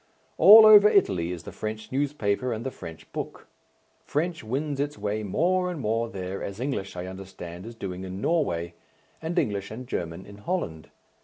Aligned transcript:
All 0.39 0.65
over 0.65 0.89
Italy 0.89 1.31
is 1.31 1.43
the 1.43 1.51
French 1.51 1.91
newspaper 1.91 2.53
and 2.53 2.65
the 2.65 2.71
French 2.71 3.11
book. 3.13 3.45
French 4.03 4.43
wins 4.43 4.79
its 4.79 4.97
way 4.97 5.21
more 5.21 5.69
and 5.69 5.79
more 5.79 6.09
there, 6.09 6.41
as 6.41 6.59
English, 6.59 6.95
I 6.95 7.05
understand, 7.05 7.67
is 7.67 7.75
doing 7.75 8.03
in 8.03 8.19
Norway, 8.19 8.73
and 9.21 9.37
English 9.37 9.69
and 9.69 9.85
German 9.87 10.25
in 10.25 10.37
Holland. 10.37 10.89